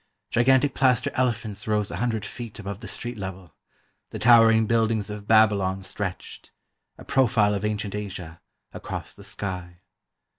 Gigantic 0.31 0.73
plaster 0.73 1.11
elephants 1.13 1.67
rose 1.67 1.91
a 1.91 1.97
hundred 1.97 2.25
feet 2.25 2.57
above 2.57 2.79
the 2.79 2.87
street 2.87 3.19
level; 3.19 3.53
the 4.09 4.17
towering 4.17 4.65
buildings 4.65 5.11
of 5.11 5.27
Babylon 5.27 5.83
stretched, 5.83 6.51
a 6.97 7.05
profile 7.05 7.53
of 7.53 7.63
ancient 7.63 7.93
Asia, 7.93 8.41
across 8.73 9.13
the 9.13 9.23
sky. 9.23 9.81